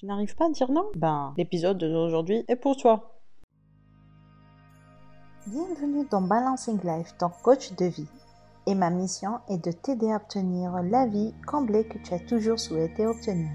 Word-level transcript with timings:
Tu 0.00 0.06
n'arrives 0.06 0.34
pas 0.34 0.46
à 0.46 0.48
dire 0.48 0.72
non 0.72 0.86
Ben, 0.96 1.34
l'épisode 1.36 1.76
d'aujourd'hui 1.76 2.42
est 2.48 2.56
pour 2.56 2.74
toi. 2.74 3.20
Bienvenue 5.46 6.06
dans 6.10 6.22
Balancing 6.22 6.80
Life, 6.82 7.14
ton 7.18 7.28
coach 7.42 7.74
de 7.74 7.84
vie. 7.84 8.08
Et 8.66 8.74
ma 8.74 8.88
mission 8.88 9.40
est 9.50 9.62
de 9.62 9.70
t'aider 9.70 10.10
à 10.10 10.16
obtenir 10.16 10.72
la 10.84 11.06
vie 11.06 11.34
comblée 11.46 11.84
que 11.84 11.98
tu 11.98 12.14
as 12.14 12.18
toujours 12.18 12.58
souhaité 12.58 13.06
obtenir. 13.06 13.50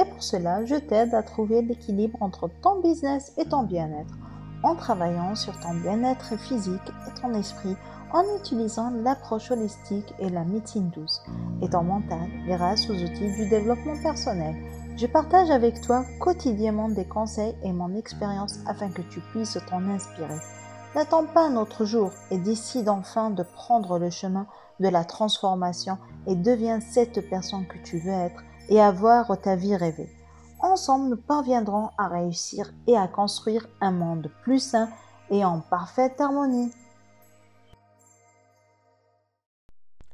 Et 0.00 0.04
pour 0.04 0.22
cela, 0.22 0.64
je 0.64 0.76
t'aide 0.76 1.14
à 1.14 1.24
trouver 1.24 1.62
l'équilibre 1.62 2.16
entre 2.22 2.48
ton 2.62 2.80
business 2.80 3.32
et 3.36 3.46
ton 3.46 3.64
bien-être 3.64 4.14
en 4.62 4.74
travaillant 4.74 5.34
sur 5.34 5.58
ton 5.60 5.74
bien-être 5.74 6.38
physique 6.38 6.92
et 7.08 7.20
ton 7.20 7.34
esprit 7.34 7.76
en 8.12 8.24
utilisant 8.36 8.90
l'approche 8.90 9.50
holistique 9.50 10.14
et 10.18 10.28
la 10.30 10.44
médecine 10.44 10.90
douce 10.90 11.22
et 11.62 11.68
ton 11.68 11.82
mental 11.82 12.28
grâce 12.46 12.88
aux 12.88 12.94
outils 12.94 13.32
du 13.36 13.48
développement 13.48 13.96
personnel. 14.02 14.54
Je 14.96 15.06
partage 15.06 15.50
avec 15.50 15.80
toi 15.80 16.04
quotidiennement 16.18 16.88
des 16.88 17.04
conseils 17.04 17.54
et 17.62 17.72
mon 17.72 17.94
expérience 17.94 18.58
afin 18.66 18.90
que 18.90 19.02
tu 19.02 19.20
puisses 19.20 19.58
t'en 19.68 19.86
inspirer. 19.88 20.38
N'attends 20.94 21.26
pas 21.26 21.46
un 21.46 21.56
autre 21.56 21.84
jour 21.84 22.10
et 22.30 22.38
décide 22.38 22.88
enfin 22.88 23.30
de 23.30 23.42
prendre 23.42 23.98
le 23.98 24.10
chemin 24.10 24.46
de 24.80 24.88
la 24.88 25.04
transformation 25.04 25.98
et 26.26 26.34
deviens 26.34 26.80
cette 26.80 27.28
personne 27.28 27.66
que 27.66 27.78
tu 27.84 27.98
veux 27.98 28.10
être 28.10 28.42
et 28.68 28.80
avoir 28.80 29.38
ta 29.40 29.54
vie 29.54 29.76
rêvée. 29.76 30.08
Ensemble, 30.60 31.10
nous 31.10 31.16
parviendrons 31.16 31.90
à 31.98 32.08
réussir 32.08 32.72
et 32.86 32.96
à 32.96 33.06
construire 33.06 33.68
un 33.80 33.92
monde 33.92 34.30
plus 34.42 34.58
sain 34.58 34.88
et 35.30 35.44
en 35.44 35.60
parfaite 35.60 36.20
harmonie. 36.20 36.72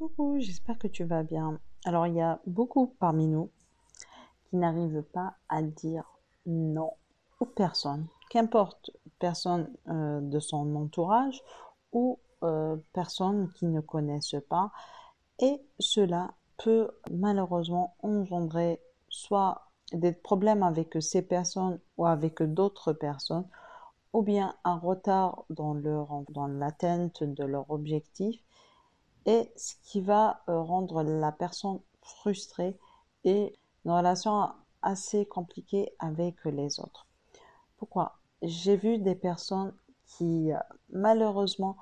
Coucou, 0.04 0.38
j'espère 0.38 0.78
que 0.78 0.86
tu 0.86 1.04
vas 1.04 1.22
bien. 1.22 1.58
Alors, 1.86 2.06
il 2.06 2.12
y 2.12 2.20
a 2.20 2.38
beaucoup 2.46 2.94
parmi 2.98 3.26
nous 3.26 3.50
qui 4.44 4.56
n'arrivent 4.56 5.00
pas 5.00 5.36
à 5.48 5.62
dire 5.62 6.04
non 6.44 6.92
aux 7.40 7.46
personnes, 7.46 8.06
qu'importe, 8.28 8.90
personne 9.18 9.74
euh, 9.88 10.20
de 10.20 10.40
son 10.40 10.76
entourage 10.76 11.42
ou 11.92 12.18
euh, 12.42 12.76
personne 12.92 13.50
qui 13.54 13.64
ne 13.64 13.80
connaissent 13.80 14.36
pas. 14.50 14.72
Et 15.38 15.62
cela 15.78 16.34
peut 16.58 16.90
malheureusement 17.10 17.96
engendrer 18.02 18.82
soit 19.08 19.70
des 19.94 20.12
problèmes 20.12 20.62
avec 20.62 20.98
ces 21.00 21.22
personnes 21.22 21.80
ou 21.96 22.04
avec 22.04 22.42
d'autres 22.42 22.92
personnes, 22.92 23.48
ou 24.12 24.20
bien 24.20 24.54
un 24.64 24.76
retard 24.76 25.46
dans, 25.48 25.74
dans 25.74 26.46
l'atteinte 26.46 27.22
de 27.22 27.44
leur 27.44 27.70
objectif, 27.70 28.38
et 29.26 29.52
ce 29.56 29.74
qui 29.82 30.00
va 30.00 30.42
euh, 30.48 30.60
rendre 30.60 31.02
la 31.02 31.32
personne 31.32 31.80
frustrée 32.02 32.78
et 33.24 33.54
une 33.84 33.90
relation 33.90 34.48
assez 34.82 35.26
compliquée 35.26 35.92
avec 35.98 36.44
les 36.44 36.80
autres. 36.80 37.06
Pourquoi? 37.76 38.18
J'ai 38.42 38.76
vu 38.76 38.98
des 38.98 39.14
personnes 39.14 39.74
qui 40.06 40.52
euh, 40.52 40.58
malheureusement 40.90 41.76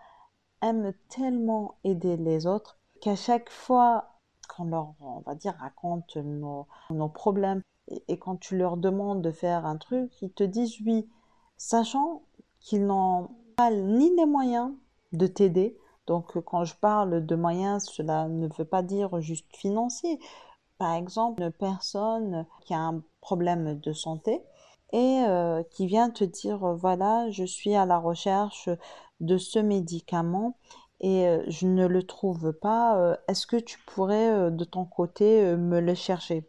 aiment 0.62 0.92
tellement 1.08 1.76
aider 1.84 2.16
les 2.16 2.46
autres 2.46 2.78
qu'à 3.00 3.16
chaque 3.16 3.50
fois 3.50 4.12
qu'on 4.48 4.64
leur, 4.64 4.94
on 5.00 5.20
va 5.20 5.34
dire, 5.34 5.54
raconte 5.58 6.16
nos, 6.16 6.66
nos 6.90 7.08
problèmes 7.08 7.62
et, 8.08 8.18
quand 8.18 8.36
tu 8.36 8.56
leur 8.56 8.76
demandes 8.76 9.22
de 9.22 9.32
faire 9.32 9.66
un 9.66 9.76
truc, 9.76 10.10
ils 10.22 10.32
te 10.32 10.44
disent 10.44 10.80
oui, 10.86 11.08
sachant 11.56 12.22
qu'ils 12.60 12.86
n'ont 12.86 13.30
pas 13.56 13.70
ni 13.70 14.14
les 14.16 14.26
moyens 14.26 14.72
de 15.12 15.26
t'aider. 15.26 15.76
Donc 16.06 16.38
quand 16.44 16.64
je 16.64 16.74
parle 16.76 17.24
de 17.24 17.36
moyens, 17.36 17.84
cela 17.90 18.28
ne 18.28 18.48
veut 18.58 18.64
pas 18.64 18.82
dire 18.82 19.20
juste 19.20 19.54
financier. 19.54 20.18
Par 20.78 20.94
exemple, 20.94 21.42
une 21.42 21.52
personne 21.52 22.46
qui 22.62 22.74
a 22.74 22.80
un 22.80 23.02
problème 23.20 23.78
de 23.78 23.92
santé 23.92 24.42
et 24.92 25.22
euh, 25.26 25.62
qui 25.70 25.86
vient 25.86 26.10
te 26.10 26.24
dire 26.24 26.58
voilà, 26.74 27.30
je 27.30 27.44
suis 27.44 27.74
à 27.74 27.86
la 27.86 27.98
recherche 27.98 28.68
de 29.20 29.38
ce 29.38 29.58
médicament 29.58 30.56
et 31.00 31.26
euh, 31.26 31.42
je 31.48 31.66
ne 31.66 31.86
le 31.86 32.02
trouve 32.02 32.52
pas. 32.52 32.98
Euh, 32.98 33.16
est-ce 33.28 33.46
que 33.46 33.56
tu 33.56 33.78
pourrais 33.86 34.50
de 34.50 34.64
ton 34.64 34.84
côté 34.84 35.56
me 35.56 35.80
le 35.80 35.94
chercher? 35.94 36.48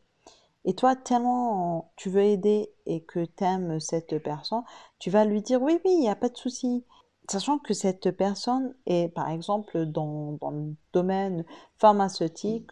Et 0.65 0.73
toi, 0.75 0.95
tellement 0.95 1.91
tu 1.95 2.09
veux 2.09 2.23
aider 2.23 2.71
et 2.85 3.03
que 3.03 3.25
tu 3.25 3.43
aimes 3.43 3.79
cette 3.79 4.21
personne, 4.23 4.63
tu 4.99 5.09
vas 5.09 5.25
lui 5.25 5.41
dire 5.41 5.61
oui, 5.61 5.79
oui, 5.85 5.91
il 5.93 5.99
n'y 5.99 6.09
a 6.09 6.15
pas 6.15 6.29
de 6.29 6.37
souci. 6.37 6.85
Sachant 7.29 7.57
que 7.57 7.73
cette 7.73 8.11
personne 8.11 8.75
est, 8.85 9.13
par 9.13 9.29
exemple, 9.29 9.85
dans, 9.85 10.33
dans 10.41 10.51
le 10.51 10.75
domaine 10.91 11.45
pharmaceutique 11.77 12.71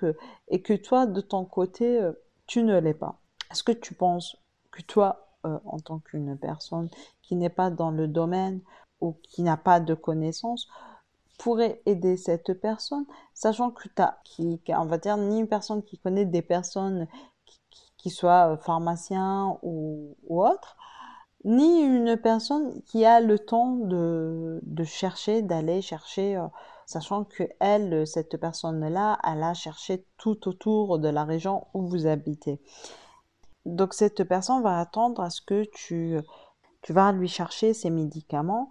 et 0.50 0.62
que 0.62 0.74
toi, 0.74 1.06
de 1.06 1.22
ton 1.22 1.46
côté, 1.46 2.02
euh, 2.02 2.12
tu 2.48 2.64
ne 2.64 2.78
l'es 2.78 2.94
pas. 2.94 3.22
Est-ce 3.52 3.64
que 3.64 3.72
tu 3.72 3.94
penses 3.94 4.36
que 4.72 4.82
toi, 4.82 5.28
euh, 5.46 5.58
en 5.66 5.80
tant 5.80 6.00
qu'une 6.00 6.38
personne 6.38 6.90
qui 7.22 7.36
n'est 7.36 7.50
pas 7.50 7.70
dans 7.70 7.92
le 7.92 8.08
domaine 8.08 8.62
ou 9.00 9.14
qui 9.24 9.42
n'a 9.42 9.58
pas 9.58 9.80
de 9.80 9.94
connaissances, 9.94 10.68
pourrait 11.40 11.82
aider 11.86 12.18
cette 12.18 12.54
personne, 12.54 13.06
sachant 13.34 13.72
que 13.72 13.88
tu 13.88 14.02
as, 14.02 14.20
qui, 14.24 14.62
on 14.70 14.86
va 14.86 14.98
dire, 15.00 15.18
ni 15.18 15.40
une 15.40 15.48
personne 15.48 15.82
qui 15.82 15.98
connaît 15.98 16.26
des 16.26 16.44
personnes 16.44 17.08
qui 17.98 18.10
soit 18.10 18.54
euh, 18.54 18.58
pharmacien 18.58 19.58
ou, 19.64 20.16
autre, 20.30 20.78
ni 21.44 21.82
une 21.82 22.18
personne 22.18 22.82
qui 22.84 23.06
a 23.06 23.20
le 23.20 23.40
temps 23.40 23.76
de, 23.76 24.60
de 24.64 24.84
chercher, 24.84 25.42
d'aller 25.42 25.82
chercher, 25.82 26.38
euh, 26.38 26.48
sachant 26.86 27.24
que 27.24 27.44
elle, 27.60 28.06
cette 28.06 28.38
personne-là, 28.38 29.20
elle 29.24 29.44
a 29.44 29.54
cherché 29.54 30.06
tout 30.18 30.48
autour 30.48 31.00
de 31.00 31.10
la 31.10 31.24
région 31.24 31.66
où 31.74 31.88
vous 31.88 32.06
habitez. 32.06 32.62
Donc 33.66 33.94
cette 33.94 34.24
personne 34.24 34.62
va 34.64 34.80
attendre 34.80 35.22
à 35.22 35.30
ce 35.30 35.42
que 35.42 35.66
tu, 35.74 36.20
tu 36.82 36.94
vas 36.94 37.12
lui 37.12 37.28
chercher 37.28 37.74
ses 37.74 37.90
médicaments. 37.90 38.70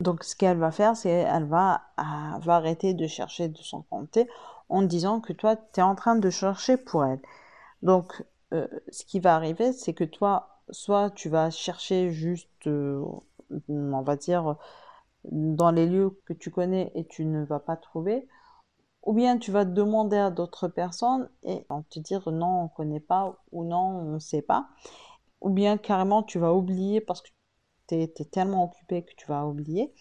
Donc 0.00 0.22
ce 0.24 0.36
qu'elle 0.36 0.58
va 0.58 0.70
faire, 0.70 0.96
c'est 0.96 1.10
elle 1.10 1.46
va, 1.46 1.82
va 1.96 2.54
arrêter 2.56 2.94
de 2.94 3.06
chercher 3.06 3.48
de 3.48 3.58
son 3.58 3.82
côté 3.82 4.28
en 4.68 4.82
disant 4.82 5.20
que 5.20 5.32
toi, 5.32 5.56
tu 5.56 5.80
es 5.80 5.82
en 5.82 5.94
train 5.94 6.16
de 6.16 6.30
chercher 6.30 6.76
pour 6.76 7.04
elle. 7.04 7.20
Donc 7.82 8.24
euh, 8.52 8.66
ce 8.90 9.04
qui 9.04 9.20
va 9.20 9.34
arriver, 9.34 9.72
c'est 9.72 9.94
que 9.94 10.04
toi, 10.04 10.57
soit 10.70 11.10
tu 11.10 11.28
vas 11.28 11.50
chercher 11.50 12.10
juste, 12.10 12.66
euh, 12.66 13.02
on 13.68 14.02
va 14.02 14.16
dire, 14.16 14.56
dans 15.24 15.70
les 15.70 15.86
lieux 15.86 16.18
que 16.26 16.32
tu 16.32 16.50
connais 16.50 16.92
et 16.94 17.06
tu 17.06 17.24
ne 17.24 17.44
vas 17.44 17.60
pas 17.60 17.76
trouver, 17.76 18.28
ou 19.02 19.12
bien 19.12 19.38
tu 19.38 19.50
vas 19.50 19.64
demander 19.64 20.16
à 20.18 20.30
d'autres 20.30 20.68
personnes 20.68 21.30
et 21.42 21.64
vont 21.68 21.84
te 21.90 21.98
dire 21.98 22.30
non, 22.30 22.46
on 22.46 22.64
ne 22.64 22.68
connaît 22.68 23.00
pas 23.00 23.38
ou 23.52 23.64
non, 23.64 24.00
on 24.00 24.04
ne 24.14 24.18
sait 24.18 24.42
pas, 24.42 24.68
ou 25.40 25.50
bien 25.50 25.78
carrément 25.78 26.22
tu 26.22 26.38
vas 26.38 26.54
oublier 26.54 27.00
parce 27.00 27.22
que 27.22 27.28
tu 27.88 27.96
es, 27.96 28.08
tellement 28.08 28.64
occupé 28.64 29.04
que 29.04 29.14
tu 29.16 29.26
vas 29.26 29.46
oublier. 29.46 29.94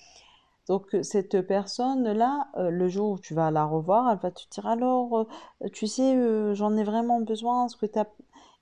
Donc 0.67 0.97
cette 1.01 1.41
personne-là, 1.47 2.49
euh, 2.57 2.69
le 2.69 2.89
jour 2.89 3.11
où 3.11 3.19
tu 3.19 3.33
vas 3.33 3.51
la 3.51 3.65
revoir, 3.65 4.11
elle 4.11 4.19
va 4.19 4.31
te 4.31 4.41
dire 4.51 4.67
alors, 4.67 5.27
tu 5.73 5.87
sais, 5.87 6.53
j'en 6.55 6.75
ai 6.75 6.83
vraiment 6.83 7.21
besoin, 7.21 7.69
ce 7.69 7.77
que 7.77 7.85
tu 7.85 7.97
as 7.99 8.07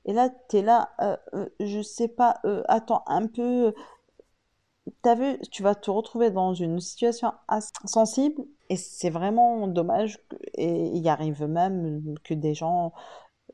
et 0.06 0.14
là, 0.14 0.30
tu 0.50 0.58
es 0.58 0.62
là, 0.62 0.90
euh, 1.02 1.18
euh, 1.34 1.50
je 1.60 1.82
sais 1.82 2.08
pas, 2.08 2.40
euh, 2.46 2.64
attends 2.68 3.04
un 3.08 3.28
peu. 3.28 3.74
T'as 5.02 5.16
vu, 5.16 5.40
tu 5.52 5.64
vas 5.64 5.74
te 5.74 5.90
retrouver 5.90 6.30
dans 6.30 6.54
une 6.54 6.80
situation 6.80 7.34
sensible 7.86 8.44
et 8.70 8.78
c'est 8.78 9.10
vraiment 9.10 9.68
dommage. 9.68 10.20
Et 10.54 10.72
il 10.96 11.08
arrive 11.10 11.46
même 11.46 12.16
que 12.24 12.36
des 12.36 12.54
gens, 12.54 12.94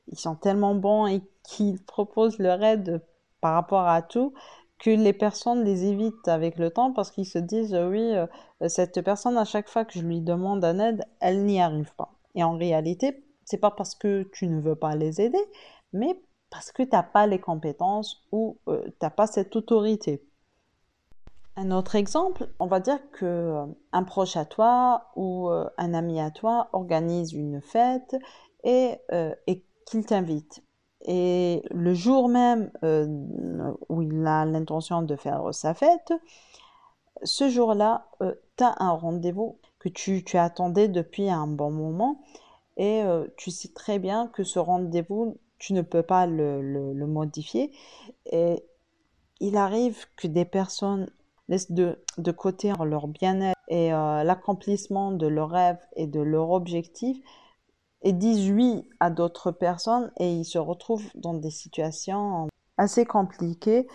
ils 0.07 0.19
sont 0.19 0.35
tellement 0.35 0.75
bons 0.75 1.07
et 1.07 1.21
qu'ils 1.43 1.81
proposent 1.83 2.39
leur 2.39 2.61
aide 2.63 3.01
par 3.41 3.53
rapport 3.53 3.87
à 3.87 4.01
tout 4.01 4.33
que 4.79 4.89
les 4.89 5.13
personnes 5.13 5.63
les 5.63 5.85
évitent 5.85 6.27
avec 6.27 6.57
le 6.57 6.71
temps 6.71 6.91
parce 6.91 7.11
qu'ils 7.11 7.27
se 7.27 7.37
disent 7.39 7.75
oui, 7.75 8.13
cette 8.67 9.01
personne, 9.01 9.37
à 9.37 9.45
chaque 9.45 9.69
fois 9.69 9.85
que 9.85 9.93
je 9.93 10.01
lui 10.05 10.21
demande 10.21 10.65
un 10.65 10.79
aide, 10.79 11.05
elle 11.21 11.45
n'y 11.45 11.61
arrive 11.61 11.93
pas. 11.95 12.13
Et 12.35 12.43
en 12.43 12.57
réalité, 12.57 13.23
c'est 13.45 13.57
pas 13.57 13.71
parce 13.71 13.95
que 13.95 14.23
tu 14.33 14.47
ne 14.47 14.59
veux 14.59 14.75
pas 14.75 14.95
les 14.95 15.21
aider, 15.21 15.43
mais 15.93 16.19
parce 16.51 16.71
que 16.71 16.83
tu 16.83 16.89
n'as 16.91 17.01
pas 17.01 17.25
les 17.25 17.39
compétences 17.39 18.23
ou 18.31 18.57
euh, 18.67 18.83
tu 18.83 18.93
n'as 19.01 19.09
pas 19.09 19.25
cette 19.25 19.55
autorité. 19.55 20.23
Un 21.55 21.71
autre 21.71 21.95
exemple, 21.95 22.49
on 22.59 22.67
va 22.67 22.79
dire 22.79 22.99
que 23.11 23.25
euh, 23.25 23.65
un 23.93 24.03
proche 24.03 24.37
à 24.37 24.45
toi 24.45 25.07
ou 25.15 25.49
euh, 25.49 25.67
un 25.77 25.93
ami 25.93 26.19
à 26.19 26.29
toi 26.29 26.69
organise 26.73 27.33
une 27.33 27.61
fête 27.61 28.15
et, 28.63 28.99
qu'il 29.85 30.05
t'invite. 30.05 30.63
Et 31.03 31.63
le 31.71 31.95
jour 31.95 32.29
même 32.29 32.69
où 33.89 34.01
il 34.03 34.27
a 34.27 34.45
l'intention 34.45 35.01
de 35.01 35.15
faire 35.15 35.51
sa 35.51 35.73
fête, 35.73 36.13
ce 37.23 37.49
jour-là, 37.49 38.07
tu 38.57 38.63
as 38.63 38.75
un 38.77 38.91
rendez-vous 38.91 39.57
que 39.79 39.89
tu, 39.89 40.23
tu 40.23 40.37
attendais 40.37 40.89
depuis 40.89 41.27
un 41.27 41.47
bon 41.47 41.71
moment 41.71 42.21
et 42.77 43.03
tu 43.35 43.49
sais 43.49 43.69
très 43.69 43.97
bien 43.97 44.27
que 44.27 44.43
ce 44.43 44.59
rendez-vous 44.59 45.39
tu 45.61 45.73
ne 45.73 45.83
peux 45.83 46.01
pas 46.01 46.25
le, 46.25 47.05
modifier. 47.05 47.71
Et 48.25 48.65
il 49.39 49.55
arrive 49.57 50.05
que 50.17 50.27
des 50.27 50.43
personnes 50.43 51.07
laissent 51.47 51.71
de, 51.71 51.97
côté 52.35 52.73
leur 52.83 53.07
bien-être 53.07 53.59
et 53.67 53.93
euh, 53.93 54.23
l'accomplissement 54.23 55.11
de 55.11 55.27
leurs 55.27 55.51
rêves 55.51 55.85
et 55.95 56.07
de 56.07 56.19
leurs 56.19 56.49
objectifs 56.49 57.19
et 58.01 58.13
disent 58.13 58.49
oui 58.51 58.89
à 58.99 59.11
d'autres 59.11 59.51
personnes 59.51 60.11
et 60.17 60.33
ils 60.33 60.45
se 60.45 60.57
retrouvent 60.57 61.09
dans 61.13 61.35
des 61.35 61.51
situations 61.51 62.47
assez 62.77 63.05
compliqués 63.05 63.87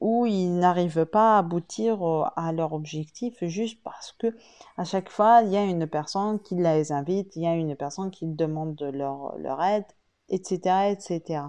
où 0.00 0.24
ils 0.24 0.56
n'arrivent 0.56 1.04
pas 1.04 1.36
à 1.36 1.38
aboutir 1.40 2.02
euh, 2.02 2.24
à 2.36 2.52
leur 2.52 2.72
objectif 2.72 3.44
juste 3.44 3.82
parce 3.82 4.12
que 4.12 4.34
à 4.78 4.84
chaque 4.84 5.10
fois 5.10 5.42
il 5.42 5.50
y 5.50 5.56
a 5.58 5.64
une 5.64 5.86
personne 5.86 6.40
qui 6.40 6.54
les 6.54 6.92
invite, 6.92 7.36
il 7.36 7.42
y 7.42 7.46
a 7.46 7.54
une 7.54 7.76
personne 7.76 8.10
qui 8.10 8.26
demande 8.26 8.80
leur, 8.94 9.36
leur 9.36 9.62
aide, 9.62 9.84
etc., 10.32 10.90
etc. 10.90 11.44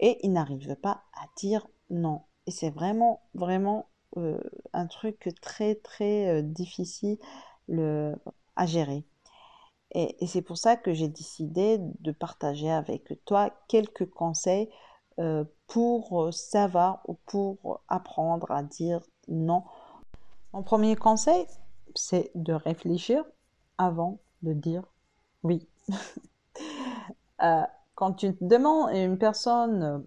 Et 0.00 0.18
ils 0.26 0.32
n'arrivent 0.32 0.76
pas 0.76 1.04
à 1.14 1.26
dire 1.36 1.66
non. 1.90 2.22
Et 2.46 2.50
c'est 2.50 2.70
vraiment, 2.70 3.22
vraiment 3.34 3.86
euh, 4.16 4.38
un 4.72 4.86
truc 4.86 5.28
très, 5.40 5.76
très 5.76 6.28
euh, 6.28 6.42
difficile 6.42 7.18
le, 7.68 8.14
à 8.56 8.66
gérer. 8.66 9.04
Et, 9.92 10.16
et 10.22 10.26
c'est 10.26 10.42
pour 10.42 10.58
ça 10.58 10.76
que 10.76 10.92
j'ai 10.92 11.08
décidé 11.08 11.78
de 11.78 12.10
partager 12.10 12.70
avec 12.70 13.24
toi 13.24 13.50
quelques 13.68 14.10
conseils 14.10 14.68
euh, 15.20 15.44
pour 15.68 16.34
savoir 16.34 17.02
ou 17.06 17.14
pour 17.26 17.82
apprendre 17.88 18.50
à 18.50 18.64
dire 18.64 19.00
non. 19.28 19.62
Mon 20.52 20.64
premier 20.64 20.96
conseil, 20.96 21.46
c'est 21.94 22.32
de 22.34 22.52
réfléchir 22.52 23.24
avant 23.78 24.18
de 24.42 24.52
dire 24.52 24.82
oui. 25.44 25.68
euh, 27.44 27.62
quand 27.94 28.14
tu 28.14 28.36
demandes, 28.40 28.90
une 28.94 29.18
personne 29.18 30.04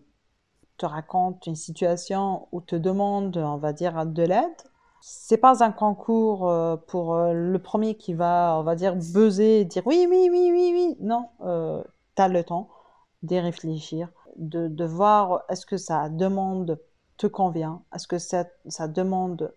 te 0.78 0.86
raconte 0.86 1.48
une 1.48 1.56
situation 1.56 2.48
ou 2.52 2.62
te 2.62 2.76
demande, 2.76 3.38
on 3.38 3.58
va 3.58 3.74
dire, 3.74 4.06
de 4.06 4.24
l'aide, 4.24 4.56
c'est 5.02 5.38
pas 5.38 5.64
un 5.64 5.72
concours 5.72 6.50
euh, 6.50 6.76
pour 6.76 7.16
euh, 7.16 7.34
le 7.34 7.60
premier 7.60 7.96
qui 7.96 8.14
va, 8.14 8.58
on 8.60 8.64
va 8.64 8.76
dire, 8.76 8.96
buzzer 8.96 9.62
et 9.62 9.66
dire 9.66 9.86
oui, 9.86 10.08
oui, 10.10 10.30
oui, 10.32 10.50
oui, 10.52 10.72
oui. 10.74 10.98
Non, 11.00 11.30
euh, 11.42 11.84
tu 12.16 12.22
as 12.22 12.28
le 12.28 12.44
temps 12.44 12.70
d'y 13.24 13.40
réfléchir, 13.40 14.10
de, 14.38 14.68
de 14.68 14.86
voir 14.86 15.44
est-ce 15.50 15.66
que 15.66 15.78
sa 15.78 16.10
demande 16.10 16.80
te 17.18 17.28
convient, 17.28 17.84
est-ce 17.96 18.08
que 18.08 18.20
sa, 18.20 18.46
sa 18.68 18.88
demande 18.88 19.54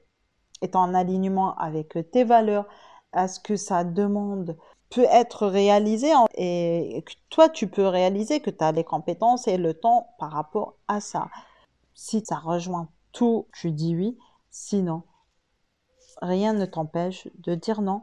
est 0.63 0.77
en 0.77 0.95
alignement 0.95 1.55
avec 1.57 1.99
tes 2.11 2.25
valeurs, 2.25 2.67
est-ce 3.15 3.41
que 3.41 3.57
sa 3.57 3.85
demande 3.85 4.57
peut 4.91 5.07
être 5.11 5.47
réalisée 5.47 6.13
et 6.35 7.03
que 7.07 7.13
toi 7.31 7.49
tu 7.49 7.69
peux 7.69 7.87
réaliser 7.87 8.41
que 8.41 8.51
tu 8.51 8.63
as 8.63 8.73
les 8.73 8.85
compétences 8.85 9.49
et 9.49 9.57
le 9.57 9.75
temps 9.75 10.15
par 10.19 10.33
rapport 10.33 10.77
à 10.89 11.01
ça. 11.01 11.29
Si 11.95 12.23
ça 12.25 12.39
rejoint 12.39 12.89
tout, 13.13 13.47
tu 13.53 13.71
dis 13.73 13.97
oui, 13.97 14.19
sinon 14.51 15.03
rien 16.21 16.53
ne 16.53 16.67
t'empêche 16.67 17.29
de 17.39 17.55
dire 17.55 17.83
non 17.83 18.03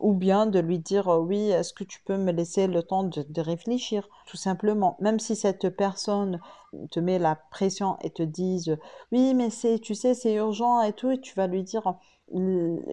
ou 0.00 0.14
bien 0.14 0.46
de 0.46 0.58
lui 0.58 0.78
dire 0.78 1.08
euh, 1.08 1.18
oui, 1.18 1.50
est-ce 1.50 1.72
que 1.74 1.84
tu 1.84 2.00
peux 2.02 2.16
me 2.16 2.32
laisser 2.32 2.66
le 2.66 2.82
temps 2.82 3.04
de, 3.04 3.40
réfléchir, 3.40 4.08
tout 4.26 4.36
simplement. 4.36 4.96
Même 5.00 5.20
si 5.20 5.36
cette 5.36 5.68
personne 5.70 6.40
te 6.90 7.00
met 7.00 7.18
la 7.18 7.36
pression 7.50 7.98
et 8.00 8.10
te 8.10 8.22
dise 8.22 8.76
oui, 9.12 9.34
mais 9.34 9.50
c'est, 9.50 9.78
tu 9.78 9.94
sais, 9.94 10.14
c'est 10.14 10.34
urgent 10.34 10.80
et 10.80 10.92
tout, 10.92 11.10
et 11.10 11.20
tu 11.20 11.34
vas 11.34 11.46
lui 11.46 11.62
dire 11.62 11.94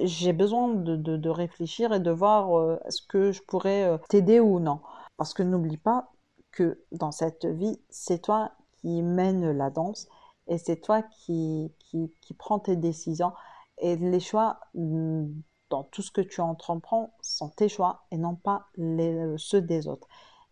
j'ai 0.03 0.33
besoin 0.33 0.67
de, 0.67 0.95
de, 0.95 1.29
réfléchir 1.29 1.91
et 1.93 1.99
de 1.99 2.11
voir 2.11 2.55
euh, 2.55 2.77
est-ce 2.85 3.01
que 3.01 3.31
je 3.31 3.41
pourrais 3.41 3.83
euh, 3.83 3.97
t'aider 4.09 4.39
ou 4.39 4.59
non. 4.59 4.79
Parce 5.17 5.33
que 5.33 5.41
n'oublie 5.41 5.77
pas 5.77 6.11
que 6.51 6.83
dans 6.91 7.11
cette 7.11 7.45
vie, 7.45 7.79
c'est 7.89 8.21
toi 8.21 8.51
qui 8.81 9.01
mène 9.01 9.51
la 9.51 9.71
danse 9.71 10.07
et 10.47 10.57
c'est 10.57 10.81
toi 10.81 11.01
qui, 11.01 11.71
qui, 11.79 12.13
qui 12.21 12.33
prends 12.35 12.59
tes 12.59 12.75
décisions 12.75 13.31
et 13.79 13.95
les 13.95 14.19
choix 14.19 14.59
mm, 14.75 15.31
dans 15.73 15.83
tout 15.83 16.03
ce 16.03 16.11
que 16.11 16.21
tu 16.21 16.39
entreprends 16.39 17.15
sont 17.23 17.49
tes 17.49 17.67
choix 17.67 18.03
et 18.11 18.17
non 18.17 18.35
pas 18.35 18.67
les, 18.77 19.33
ceux 19.37 19.59
des 19.59 19.87
autres. 19.87 20.07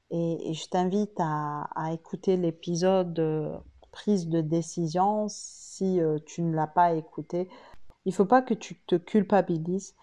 Et, 0.09 0.51
je 0.56 0.68
t'invite 0.68 1.15
à, 1.19 1.69
écouter 1.94 2.38
l'épisode 2.38 3.19
euh, 3.19 3.56
prise 3.91 4.27
de 4.29 4.41
décision 4.41 5.27
si 5.29 6.01
euh, 6.01 6.18
tu 6.25 6.41
ne 6.41 6.56
l'as 6.56 6.65
pas 6.65 6.94
écouté. 6.94 7.50
Il 8.06 8.15
faut 8.15 8.25
pas 8.25 8.41
que 8.41 8.56
tu 8.56 8.81
te 8.88 8.95
culpabilises. 8.95 9.94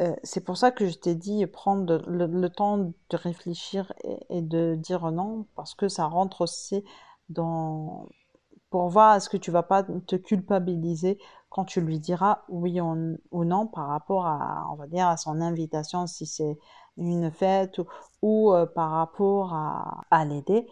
Euh, 0.00 0.16
c'est 0.24 0.44
pour 0.44 0.56
ça 0.56 0.72
que 0.72 0.88
je 0.88 0.98
t'ai 0.98 1.14
dit 1.14 1.46
prendre 1.46 2.02
le, 2.08 2.48
temps 2.48 2.78
de 2.78 3.16
réfléchir 3.16 3.92
et, 4.30 4.42
de 4.42 4.74
dire 4.74 5.12
non 5.12 5.46
parce 5.54 5.76
que 5.76 5.86
ça 5.86 6.06
rentre 6.06 6.40
aussi 6.40 6.84
dans 7.28 8.08
pour 8.68 8.88
voir 8.88 9.16
est-ce 9.16 9.28
que 9.28 9.36
tu 9.36 9.52
vas 9.52 9.64
pas 9.64 9.84
te 9.84 10.16
culpabiliser 10.16 11.18
quand 11.50 11.64
tu 11.64 11.80
lui 11.80 11.98
diras 11.98 12.42
oui 12.48 12.80
ou 12.80 13.44
non 13.44 13.66
par 13.66 13.88
rapport 13.88 14.26
à, 14.26 14.66
on 14.72 14.76
va 14.76 14.86
dire, 14.86 15.06
à 15.06 15.16
son 15.16 15.40
invitation, 15.40 16.06
si 16.06 16.26
c'est 16.26 16.58
une 16.96 17.30
fête 17.30 17.80
ou, 18.22 18.52
euh, 18.52 18.66
par 18.66 18.90
rapport 18.92 19.52
à, 19.54 20.24
l'aider. 20.24 20.66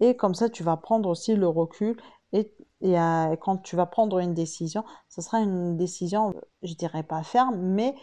Et 0.00 0.16
comme 0.16 0.34
ça, 0.34 0.48
tu 0.48 0.62
vas 0.62 0.76
prendre 0.76 1.08
aussi 1.08 1.34
le 1.36 1.48
recul 1.48 2.00
et, 2.32 2.54
euh, 2.82 3.36
quand 3.36 3.58
tu 3.58 3.76
vas 3.76 3.86
prendre 3.86 4.18
une 4.18 4.34
décision, 4.34 4.84
ce 5.08 5.20
sera 5.20 5.40
une 5.40 5.76
décision, 5.76 6.34
je 6.62 6.74
dirais 6.74 7.02
pas 7.02 7.22
ferme, 7.22 7.56
mais 7.58 7.94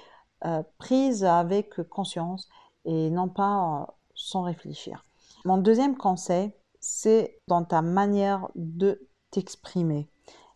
euh, 0.46 0.62
prise 0.78 1.24
avec 1.24 1.82
conscience 1.90 2.48
et 2.86 3.10
non 3.10 3.28
pas 3.28 3.82
euh, 3.82 3.92
sans 4.14 4.44
réfléchir. 4.44 5.04
Mon 5.46 5.58
deuxième 5.58 5.98
conseil, 5.98 6.52
c'est 6.80 7.42
dans 7.48 7.64
ta 7.64 7.82
manière 7.82 8.48
de 8.54 9.08
t'exprimer 9.32 10.12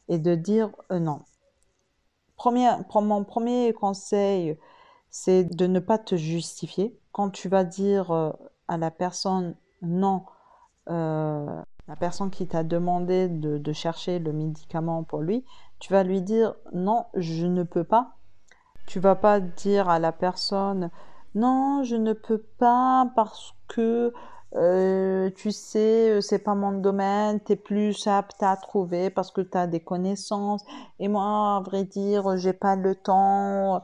et 0.07 0.19
de 0.19 0.35
dire 0.35 0.69
euh, 0.91 0.99
non 0.99 1.21
mon 2.49 3.23
premier 3.23 3.73
conseil, 3.73 4.57
c'est 5.09 5.43
de 5.43 5.67
ne 5.67 5.79
pas 5.79 5.97
te 5.97 6.15
justifier. 6.15 6.97
Quand 7.11 7.29
tu 7.29 7.49
vas 7.49 7.63
dire 7.63 8.11
euh, 8.11 8.31
à 8.67 8.77
la 8.77 8.91
personne 8.91 9.55
non, 9.81 10.23
euh, 10.89 11.61
la 11.87 11.95
personne 11.95 12.29
qui 12.29 12.47
t'a 12.47 12.63
demandé 12.63 13.27
de, 13.27 13.57
de, 13.57 13.73
chercher 13.73 14.19
le 14.19 14.31
médicament 14.31 15.03
pour 15.03 15.21
lui, 15.21 15.43
tu 15.79 15.91
vas 15.91 16.03
lui 16.03 16.21
dire 16.21 16.55
non, 16.73 17.05
je 17.15 17.45
ne 17.45 17.63
peux 17.63 17.83
pas. 17.83 18.17
Tu 18.87 18.99
vas 18.99 19.15
pas 19.15 19.39
dire 19.39 19.89
à 19.89 19.99
la 19.99 20.11
personne 20.11 20.89
non, 21.33 21.83
je 21.83 21.95
ne 21.95 22.13
peux 22.13 22.41
pas 22.57 23.09
parce 23.15 23.53
que 23.67 24.13
euh, 24.55 25.29
tu 25.35 25.51
sais, 25.51 26.11
euh, 26.11 26.21
c'est 26.21 26.39
pas 26.39 26.55
mon 26.55 26.73
domaine, 26.73 27.39
tu 27.41 27.53
es 27.53 27.55
plus 27.55 28.05
apte 28.07 28.43
à 28.43 28.57
trouver 28.57 29.09
parce 29.09 29.31
que 29.31 29.41
tu 29.41 29.57
as 29.57 29.67
des 29.67 29.79
connaissances. 29.79 30.63
Et 30.99 31.07
moi, 31.07 31.57
à 31.57 31.61
vrai 31.61 31.85
dire, 31.85 32.37
j'ai 32.37 32.53
pas 32.53 32.75
le 32.75 32.95
temps, 32.95 33.81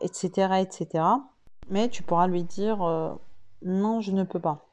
etc., 0.00 0.60
etc. 0.60 1.04
Mais 1.68 1.88
tu 1.88 2.02
pourras 2.02 2.28
lui 2.28 2.44
dire, 2.44 2.82
euh, 2.82 3.14
non, 3.62 4.00
je 4.00 4.12
ne 4.12 4.24
peux 4.24 4.40
pas. 4.40 4.66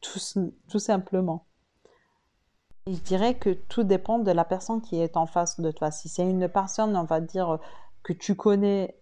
Tout, 0.00 0.78
simplement. 0.78 1.46
Je 2.86 2.96
dirais 2.96 3.34
que 3.34 3.50
tout 3.50 3.84
dépend 3.84 4.18
de 4.18 4.30
la 4.30 4.44
personne 4.44 4.80
qui 4.80 5.00
est 5.00 5.16
en 5.16 5.26
face 5.26 5.60
de 5.60 5.70
toi. 5.70 5.90
Si 5.90 6.08
c'est 6.08 6.28
une 6.28 6.48
personne, 6.48 6.96
on 6.96 7.04
va 7.04 7.20
dire, 7.20 7.58
que 8.02 8.12
tu 8.12 8.34
connais, 8.36 8.96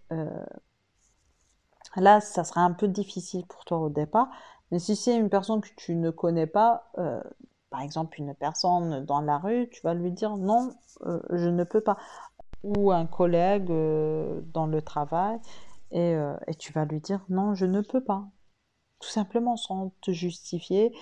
là, 1.96 2.20
ça 2.20 2.44
sera 2.44 2.62
un 2.62 2.72
peu 2.72 2.88
difficile 2.88 3.46
pour 3.46 3.64
toi 3.64 3.78
au 3.78 3.90
départ. 3.90 4.28
Mais 4.70 4.78
si 4.78 4.96
c'est 4.96 5.16
une 5.16 5.30
personne 5.30 5.60
que 5.60 5.68
tu 5.76 5.94
ne 5.94 6.10
connais 6.10 6.46
pas, 6.46 6.90
euh, 6.98 7.22
par 7.70 7.80
exemple 7.82 8.20
une 8.20 8.34
personne 8.34 9.04
dans 9.04 9.20
la 9.20 9.38
rue, 9.38 9.68
tu 9.70 9.80
vas 9.82 9.94
lui 9.94 10.12
dire 10.12 10.36
non, 10.36 10.72
euh, 11.02 11.20
je 11.32 11.48
ne 11.48 11.64
peux 11.64 11.80
pas. 11.80 11.96
Ou 12.62 12.90
un 12.90 13.06
collègue 13.06 13.70
euh, 13.70 14.40
dans 14.52 14.66
le 14.66 14.82
travail, 14.82 15.38
et, 15.92 16.16
tu 16.58 16.72
vas 16.72 16.84
lui 16.84 17.00
dire 17.00 17.24
non, 17.28 17.54
je 17.54 17.66
ne 17.66 17.80
peux 17.80 18.02
pas. 18.02 18.24
Tout 19.00 19.08
simplement 19.08 19.56
sans 19.56 19.92
te 20.02 20.10
justifier. 20.10 20.92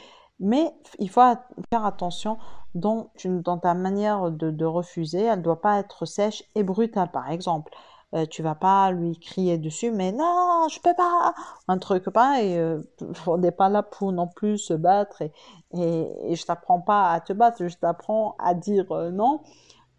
Mais 0.40 0.74
il 0.98 1.08
faut 1.08 1.22
faire 1.70 1.84
attention 1.86 2.38
dans, 2.74 3.12
dans 3.24 3.58
ta 3.58 3.74
manière 3.74 4.30
de, 4.30 4.50
de 4.50 4.64
refuser. 4.64 5.22
Elle 5.22 5.38
ne 5.38 5.44
doit 5.44 5.60
pas 5.60 5.78
être 5.78 6.06
sèche 6.06 6.44
et 6.54 6.64
brutale, 6.64 7.10
par 7.10 7.30
exemple 7.30 7.72
euh, 8.14 8.26
tu 8.26 8.42
vas 8.42 8.54
pas 8.54 8.92
lui 8.92 9.18
crier 9.18 9.58
dessus, 9.58 9.90
mais 9.90 10.12
non, 10.12 10.68
je 10.70 10.80
peux 10.80 10.94
pas, 10.94 11.34
un 11.66 11.78
truc 11.78 12.04
pas, 12.10 12.40
et 12.42 12.58
euh, 12.58 12.80
on 13.26 13.38
n'est 13.38 13.50
pas 13.50 13.68
là 13.68 13.82
pour 13.82 14.12
non 14.12 14.28
plus 14.28 14.58
se 14.58 14.74
battre, 14.74 15.22
et, 15.22 15.32
et, 15.72 16.32
et 16.32 16.36
je 16.36 16.46
t'apprends 16.46 16.80
pas 16.80 17.10
à 17.10 17.20
te 17.20 17.32
battre, 17.32 17.66
je 17.66 17.76
t'apprends 17.76 18.36
à 18.38 18.54
dire 18.54 18.90
euh, 18.92 19.10
non 19.10 19.40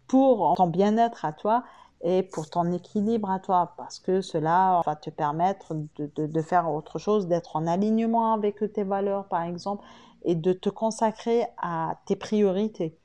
pour 0.06 0.54
ton 0.56 0.68
bien-être 0.68 1.24
à 1.24 1.32
toi 1.32 1.64
et 2.02 2.22
pour 2.22 2.48
ton 2.48 2.72
équilibre 2.72 3.30
à 3.30 3.38
toi, 3.38 3.74
parce 3.76 3.98
que 3.98 4.20
cela 4.20 4.80
va 4.86 4.96
te 4.96 5.10
permettre 5.10 5.74
de, 5.74 6.10
de, 6.14 6.26
de 6.26 6.42
faire 6.42 6.70
autre 6.70 6.98
chose, 6.98 7.26
d'être 7.26 7.56
en 7.56 7.66
alignement 7.66 8.32
avec 8.32 8.72
tes 8.72 8.84
valeurs, 8.84 9.26
par 9.26 9.42
exemple, 9.42 9.84
et 10.24 10.34
de 10.34 10.52
te 10.52 10.68
consacrer 10.68 11.46
à 11.58 11.96
tes 12.06 12.16
priorités. 12.16 12.98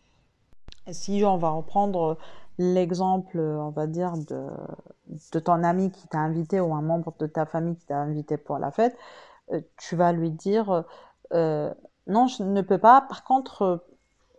Et 0.88 0.94
si 0.94 1.24
on 1.26 1.38
va 1.38 1.50
reprendre 1.50 2.18
l'exemple, 2.58 3.40
on 3.40 3.70
va 3.70 3.88
dire, 3.88 4.14
de, 4.18 4.48
de 5.34 5.40
ton 5.40 5.64
ami 5.64 5.92
qui 5.92 6.08
t'a 6.08 6.20
invité 6.20 6.60
ou 6.60 6.74
un 6.74 6.82
membre 6.82 7.14
de 7.20 7.28
ta 7.28 7.46
famille 7.46 7.76
qui 7.76 7.86
t'a 7.86 7.98
invité 7.98 8.38
pour 8.38 8.60
la 8.60 8.72
fête, 8.72 8.98
euh, 9.52 9.62
tu 9.78 9.96
vas 9.96 10.12
lui 10.12 10.32
dire 10.32 10.86
euh, 11.34 11.74
non, 12.08 12.28
je 12.28 12.44
ne 12.44 12.62
peux 12.62 12.78
pas. 12.78 13.02
Par 13.02 13.24
contre, 13.24 13.62
euh, 13.64 13.78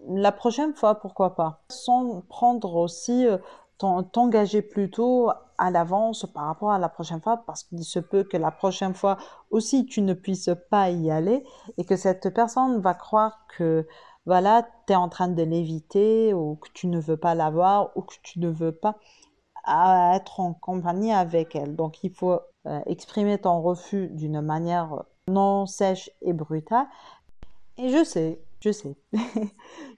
la 0.09 0.33
prochaine 0.33 0.75
fois, 0.75 0.97
pourquoi 0.97 1.35
pas? 1.35 1.63
Sans 1.69 2.23
prendre 2.29 2.75
aussi 2.77 3.27
euh, 3.27 3.39
t'engager 4.13 4.63
plutôt 4.63 5.31
à 5.59 5.71
l'avance 5.71 6.27
par 6.33 6.47
rapport 6.47 6.71
à 6.71 6.79
la 6.79 6.89
prochaine 6.89 7.21
fois 7.21 7.43
parce 7.47 7.65
qu'il 7.65 7.85
se 7.85 7.99
peut 7.99 8.25
que 8.25 8.37
la 8.37 8.51
prochaine 8.51 8.95
fois 8.95 9.17
aussi 9.51 9.87
tu 9.87 10.03
ne 10.03 10.15
puisses 10.15 10.51
pas 10.71 10.91
y 10.91 11.11
aller 11.11 11.45
et 11.79 11.85
que 11.85 11.97
cette 11.97 12.33
personne 12.33 12.81
va 12.81 12.95
croire 12.95 13.45
que 13.57 13.87
voilà, 14.27 14.67
tu 14.87 14.93
es 14.93 14.97
en 14.97 15.09
train 15.09 15.29
de 15.29 15.43
l'éviter 15.43 16.33
ou 16.35 16.57
que 16.57 16.69
tu 16.73 16.87
ne 16.87 17.01
veux 17.01 17.17
pas 17.17 17.35
l'avoir 17.35 17.91
ou 17.97 18.03
que 18.03 18.15
tu 18.23 18.39
ne 18.39 18.49
veux 18.49 18.73
pas 18.73 18.97
être 19.67 20.41
en 20.41 20.55
compagnie 20.55 21.13
avec 21.13 21.55
elle. 21.55 21.77
Donc 21.77 22.03
il 22.05 22.13
faut 22.13 22.41
euh, 22.67 22.81
exprimer 22.87 23.39
ton 23.39 23.61
refus 23.61 24.09
d'une 24.09 24.41
manière 24.41 25.05
non 25.29 25.67
sèche 25.67 26.11
et 26.21 26.33
brutale. 26.33 26.87
Et 27.79 27.89
je 27.89 28.05
sais, 28.05 28.41
je 28.61 28.71
sais 28.71 28.95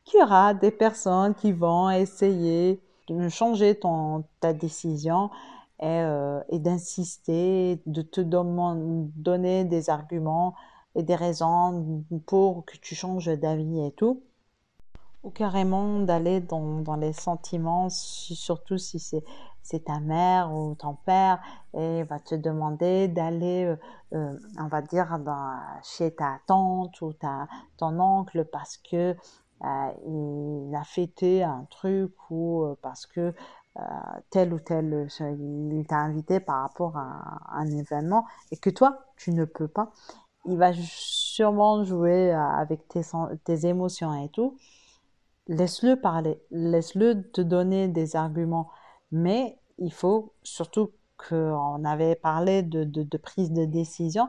qu'il 0.04 0.20
y 0.20 0.22
aura 0.22 0.54
des 0.54 0.70
personnes 0.70 1.34
qui 1.34 1.52
vont 1.52 1.90
essayer 1.90 2.80
de 3.08 3.28
changer 3.28 3.74
ton, 3.74 4.24
ta 4.40 4.52
décision 4.52 5.30
et, 5.80 5.86
euh, 5.86 6.40
et 6.48 6.58
d'insister, 6.58 7.80
de 7.86 8.02
te 8.02 8.20
donner 8.20 9.64
des 9.64 9.90
arguments 9.90 10.54
et 10.94 11.02
des 11.02 11.16
raisons 11.16 12.04
pour 12.26 12.64
que 12.64 12.76
tu 12.76 12.94
changes 12.94 13.26
d'avis 13.26 13.86
et 13.86 13.92
tout. 13.92 14.22
Ou 15.22 15.30
carrément 15.30 16.00
d'aller 16.00 16.40
dans, 16.40 16.80
dans, 16.80 16.96
les 16.96 17.14
sentiments, 17.14 17.88
surtout 17.88 18.76
si 18.76 18.98
c'est, 18.98 19.24
c'est 19.62 19.84
ta 19.86 19.98
mère 19.98 20.52
ou 20.52 20.74
ton 20.74 20.94
père, 21.06 21.40
et 21.72 22.02
va 22.04 22.20
te 22.20 22.34
demander 22.34 23.08
d'aller, 23.08 23.64
euh, 23.64 23.76
euh, 24.12 24.38
on 24.60 24.68
va 24.68 24.82
dire, 24.82 25.18
chez 25.82 26.14
ta 26.14 26.38
tante 26.46 27.00
ou 27.00 27.14
ta, 27.14 27.48
ton 27.78 27.98
oncle 27.98 28.44
parce 28.44 28.76
que 28.76 29.16
euh, 29.64 30.68
il 30.68 30.74
a 30.74 30.84
fêté 30.84 31.42
un 31.42 31.66
truc 31.70 32.12
ou 32.30 32.66
parce 32.82 33.06
que 33.06 33.34
tel 34.30 34.52
ou 34.54 34.60
tel, 34.60 35.08
il 35.18 35.84
t'a 35.88 35.96
invité 35.96 36.38
par 36.38 36.60
rapport 36.60 36.96
à 36.96 37.40
un 37.54 37.66
événement 37.66 38.24
et 38.52 38.56
que 38.56 38.70
toi, 38.70 39.00
tu 39.16 39.32
ne 39.32 39.44
peux 39.44 39.66
pas 39.66 39.90
il 40.46 40.58
va 40.58 40.72
sûrement 40.74 41.84
jouer 41.84 42.32
euh, 42.32 42.38
avec 42.38 42.86
tes, 42.88 43.02
tes 43.44 43.66
émotions 43.66 44.14
et 44.22 44.28
tout. 44.28 44.56
Laisse-le 45.48 46.00
parler, 46.00 46.40
laisse-le 46.50 47.30
te 47.30 47.40
donner 47.40 47.88
des 47.88 48.16
arguments. 48.16 48.70
Mais 49.12 49.58
il 49.78 49.92
faut 49.92 50.32
surtout 50.42 50.90
qu'on 51.16 51.84
avait 51.84 52.16
parlé 52.16 52.62
de, 52.62 52.84
de, 52.84 53.18
prise 53.18 53.52
de 53.52 53.64
décision 53.64 54.28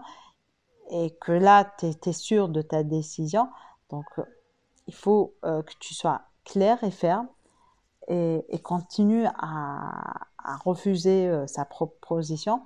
et 0.91 1.15
que 1.19 1.31
là, 1.31 1.73
tu 1.79 1.87
es, 1.87 2.13
sûr 2.13 2.49
de 2.49 2.61
ta 2.61 2.83
décision. 2.83 3.49
Donc, 3.89 4.05
euh, 4.19 4.23
il 4.87 4.93
faut 4.93 5.33
euh, 5.45 5.63
que 5.63 5.73
tu 5.79 5.93
sois 5.93 6.21
clair 6.43 6.83
et 6.83 6.91
ferme 6.91 7.27
et, 8.07 8.43
continue 8.63 9.25
à, 9.25 10.27
à 10.37 10.57
refuser 10.63 11.31
sa 11.47 11.65
proposition. 11.65 12.61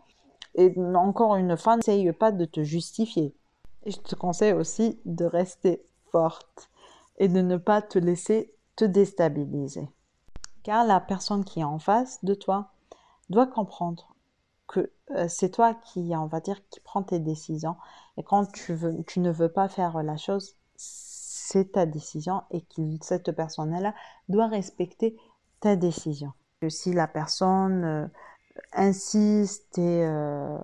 Et 0.56 0.74
encore 0.96 1.38
une 1.38 1.56
fois, 1.56 1.78
n'essaye 1.78 2.12
pas 2.12 2.34
de 2.34 2.44
te 2.44 2.62
justifier. 2.62 3.34
Et 3.84 3.92
je 3.92 4.00
te 4.00 4.16
conseille 4.16 4.54
aussi 4.54 5.00
de 5.06 5.26
rester 5.26 5.84
forte 6.12 6.70
et 7.18 7.28
de 7.28 7.42
ne 7.42 7.58
pas 7.58 7.82
te 7.82 8.00
laisser 8.00 8.54
te 8.76 8.86
déstabiliser. 8.86 9.88
Car 10.64 10.86
la 10.86 11.00
personne 11.00 11.46
qui 11.46 11.62
est 11.62 11.66
en 11.66 11.80
face 11.80 12.24
de 12.24 12.34
toi 12.34 12.72
doit 13.30 13.48
comprendre 13.48 14.16
que 14.68 14.92
euh, 15.12 15.28
c'est 15.28 15.50
toi 15.50 15.74
qui, 15.74 16.12
on 16.16 16.28
va 16.28 16.40
dire, 16.40 16.62
qui 16.70 16.80
prend 16.80 17.04
tes 17.04 17.20
décisions. 17.20 17.76
Et 18.18 18.24
quand 18.24 18.52
tu, 18.52 18.74
veux, 18.74 19.04
tu 19.06 19.20
ne 19.20 19.32
veux 19.32 19.52
pas 19.52 19.68
faire 19.68 20.04
la 20.04 20.18
chose, 20.18 20.56
c'est 20.76 21.72
ta 21.74 21.86
décision 21.86 22.44
et 22.52 22.62
que 22.62 22.82
cette 23.02 23.32
personne-là 23.32 23.96
doit 24.28 24.48
respecter 24.48 25.18
ta 25.60 25.76
décision. 25.76 26.34
Si 26.68 26.94
la 26.94 27.08
personne 27.08 27.84
euh, 27.84 28.08
insiste 28.74 29.78
et, 29.78 30.04
euh, 30.06 30.58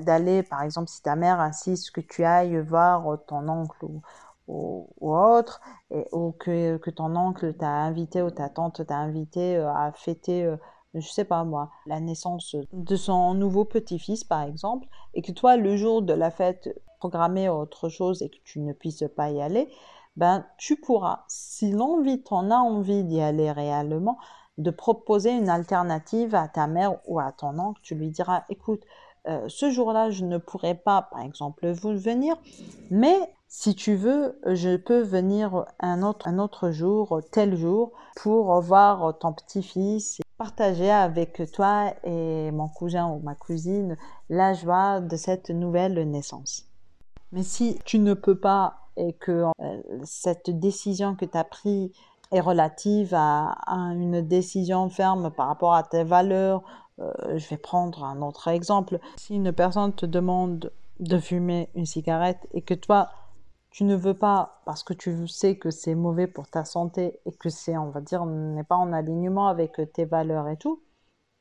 d'aller, 0.00 0.42
par 0.42 0.62
exemple, 0.62 0.88
si 0.88 1.02
ta 1.02 1.16
mère 1.16 1.40
insiste 1.40 1.90
que 1.90 2.00
tu 2.00 2.24
ailles 2.24 2.60
voir 2.60 3.18
ton 3.26 3.48
oncle 3.48 3.84
ou, 3.84 4.02
ou, 4.48 5.14
autre, 5.14 5.60
et, 5.90 6.06
ou 6.12 6.32
que, 6.32 6.76
que 6.78 6.90
ton 6.90 7.14
oncle 7.16 7.54
t'a 7.54 7.68
invité 7.68 8.22
ou 8.22 8.30
ta 8.30 8.48
tante 8.48 8.86
t'a 8.86 8.96
invité 8.96 9.56
euh, 9.56 9.72
à 9.72 9.92
fêter, 9.92 10.44
euh, 10.44 10.56
je 10.94 11.08
sais 11.08 11.24
pas 11.24 11.44
moi, 11.44 11.70
la 11.86 12.00
naissance 12.00 12.56
de 12.72 12.96
son 12.96 13.34
nouveau 13.34 13.64
petit-fils, 13.64 14.24
par 14.24 14.42
exemple, 14.42 14.86
et 15.14 15.22
que 15.22 15.32
toi, 15.32 15.56
le 15.56 15.76
jour 15.76 16.02
de 16.02 16.12
la 16.12 16.30
fête, 16.30 16.68
programmer 16.98 17.48
autre 17.48 17.88
chose 17.88 18.22
et 18.22 18.30
que 18.30 18.38
tu 18.44 18.60
ne 18.60 18.72
puisses 18.72 19.04
pas 19.16 19.30
y 19.30 19.42
aller, 19.42 19.68
ben, 20.16 20.46
tu 20.56 20.76
pourras, 20.76 21.24
si 21.28 21.70
l'envie 21.72 22.22
t'en 22.22 22.50
a 22.50 22.56
envie 22.56 23.04
d'y 23.04 23.20
aller 23.20 23.50
réellement, 23.52 24.16
de 24.58 24.70
proposer 24.70 25.30
une 25.30 25.48
alternative 25.48 26.34
à 26.34 26.48
ta 26.48 26.66
mère 26.66 26.96
ou 27.06 27.20
à 27.20 27.32
ton 27.32 27.58
oncle. 27.58 27.80
Tu 27.82 27.94
lui 27.94 28.10
diras, 28.10 28.44
écoute, 28.48 28.82
euh, 29.28 29.44
ce 29.48 29.70
jour-là, 29.70 30.10
je 30.10 30.24
ne 30.24 30.38
pourrai 30.38 30.74
pas, 30.74 31.08
par 31.10 31.20
exemple, 31.20 31.70
vous 31.70 31.96
venir, 31.98 32.36
mais 32.90 33.16
si 33.48 33.74
tu 33.74 33.94
veux, 33.94 34.38
je 34.46 34.76
peux 34.76 35.00
venir 35.00 35.66
un 35.80 36.02
autre, 36.02 36.28
un 36.28 36.38
autre 36.38 36.70
jour, 36.70 37.20
tel 37.30 37.56
jour, 37.56 37.92
pour 38.16 38.60
voir 38.60 39.18
ton 39.18 39.32
petit-fils, 39.32 40.20
partager 40.38 40.90
avec 40.90 41.42
toi 41.52 41.92
et 42.04 42.50
mon 42.50 42.68
cousin 42.68 43.08
ou 43.08 43.20
ma 43.20 43.34
cousine 43.34 43.96
la 44.28 44.52
joie 44.52 45.00
de 45.00 45.16
cette 45.16 45.50
nouvelle 45.50 46.10
naissance. 46.10 46.66
Mais 47.32 47.42
si 47.42 47.78
tu 47.84 47.98
ne 47.98 48.14
peux 48.14 48.38
pas 48.38 48.78
et 48.96 49.12
que 49.12 49.44
euh, 49.60 49.82
cette 50.04 50.50
décision 50.50 51.14
que 51.14 51.24
tu 51.24 51.36
as 51.36 51.44
prise 51.44 51.90
est 52.32 52.40
relative 52.40 53.14
à, 53.14 53.54
une 53.66 54.22
décision 54.22 54.88
ferme 54.88 55.30
par 55.30 55.48
rapport 55.48 55.74
à 55.74 55.82
tes 55.82 56.04
valeurs. 56.04 56.62
Euh, 56.98 57.12
je 57.36 57.48
vais 57.48 57.56
prendre 57.56 58.04
un 58.04 58.22
autre 58.22 58.48
exemple. 58.48 58.98
Si 59.16 59.34
une 59.34 59.52
personne 59.52 59.92
te 59.92 60.06
demande 60.06 60.72
de 61.00 61.18
fumer 61.18 61.68
une 61.74 61.86
cigarette 61.86 62.46
et 62.52 62.62
que 62.62 62.74
toi, 62.74 63.10
tu 63.70 63.84
ne 63.84 63.94
veux 63.94 64.14
pas 64.14 64.62
parce 64.64 64.82
que 64.82 64.94
tu 64.94 65.28
sais 65.28 65.58
que 65.58 65.70
c'est 65.70 65.94
mauvais 65.94 66.26
pour 66.26 66.48
ta 66.48 66.64
santé 66.64 67.20
et 67.26 67.32
que 67.32 67.50
c'est, 67.50 67.76
on 67.76 67.90
va 67.90 68.00
dire, 68.00 68.24
n'est 68.24 68.64
pas 68.64 68.76
en 68.76 68.92
alignement 68.92 69.48
avec 69.48 69.80
tes 69.92 70.06
valeurs 70.06 70.48
et 70.48 70.56
tout, 70.56 70.82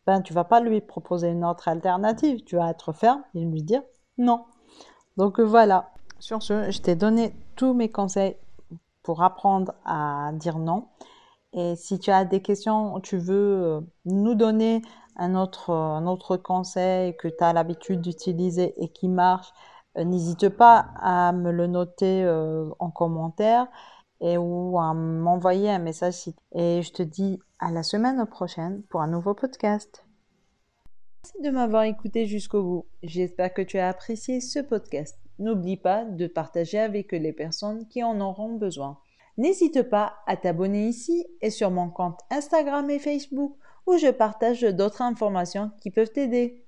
ben 0.05 0.21
tu 0.21 0.33
vas 0.33 0.43
pas 0.43 0.59
lui 0.59 0.81
proposer 0.81 1.29
une 1.29 1.45
autre 1.45 1.67
alternative. 1.67 2.43
Tu 2.43 2.57
vas 2.57 2.69
être 2.69 2.91
ferme 2.93 3.23
et 3.33 3.39
lui 3.39 3.63
dire 3.63 3.81
non. 4.17 4.45
Donc 5.17 5.39
voilà. 5.39 5.91
Sur 6.19 6.41
ce, 6.43 6.71
je 6.71 6.81
t'ai 6.81 6.95
donné 6.95 7.33
tous 7.55 7.73
mes 7.73 7.89
conseils 7.89 8.35
pour 9.05 9.21
apprendre 9.21 9.73
à 9.85 10.31
dire 10.33 10.57
non. 10.57 10.87
Et 11.53 11.75
si 11.77 11.99
tu 11.99 12.11
as 12.11 12.25
des 12.25 12.41
questions, 12.41 12.99
tu 12.99 13.17
veux 13.17 13.63
euh, 13.63 13.81
nous 14.05 14.35
donner 14.35 14.81
un 15.15 15.35
autre, 15.35 15.71
autre 16.05 16.35
conseil 16.35 17.15
que 17.15 17.29
tu 17.29 17.41
as 17.41 17.53
l'habitude 17.53 18.01
d'utiliser 18.01 18.73
et 18.83 18.89
qui 18.89 19.07
marche, 19.07 19.53
euh, 19.97 20.03
n'hésite 20.03 20.49
pas 20.49 20.87
à 20.99 21.31
me 21.31 21.51
le 21.51 21.67
noter 21.67 22.23
euh, 22.23 22.69
en 22.79 22.89
commentaire 22.89 23.67
et 24.21 24.37
ou 24.37 24.79
à 24.79 24.93
m'envoyer 24.93 25.69
un 25.69 25.79
message. 25.79 26.29
Et 26.53 26.81
je 26.81 26.91
te 26.91 27.03
dis 27.03 27.39
à 27.59 27.71
la 27.71 27.83
semaine 27.83 28.25
prochaine 28.25 28.81
pour 28.89 29.01
un 29.01 29.07
nouveau 29.07 29.35
podcast. 29.35 30.05
Merci 31.23 31.41
de 31.41 31.51
m'avoir 31.51 31.83
écouté 31.83 32.25
jusqu'au 32.25 32.63
bout. 32.63 32.85
J'espère 33.03 33.53
que 33.53 33.61
tu 33.61 33.77
as 33.77 33.87
apprécié 33.87 34.41
ce 34.41 34.59
podcast. 34.59 35.24
N'oublie 35.39 35.77
pas 35.77 36.05
de 36.05 36.27
partager 36.27 36.79
avec 36.79 37.11
les 37.11 37.33
personnes 37.33 37.87
qui 37.87 38.03
en 38.03 38.19
auront 38.21 38.53
besoin. 38.53 38.99
N'hésite 39.37 39.83
pas 39.83 40.15
à 40.27 40.37
t'abonner 40.37 40.87
ici 40.87 41.25
et 41.41 41.49
sur 41.49 41.71
mon 41.71 41.89
compte 41.89 42.19
Instagram 42.29 42.89
et 42.89 42.99
Facebook 42.99 43.57
où 43.85 43.97
je 43.97 44.07
partage 44.07 44.61
d'autres 44.61 45.01
informations 45.01 45.71
qui 45.81 45.91
peuvent 45.91 46.11
t'aider. 46.11 46.64